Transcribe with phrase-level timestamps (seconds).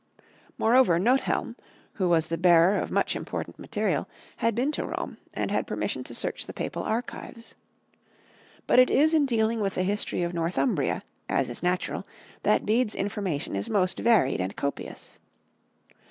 [0.57, 1.55] Moreover, Nothelm,
[1.93, 6.03] who was the bearer of much important material, had been to Rome and had permission
[6.05, 7.53] to search the papal archives.
[8.65, 12.07] But it is in dealing with the history of Northumbria, as is natural,
[12.41, 15.19] that Bede's information is most varied and copious.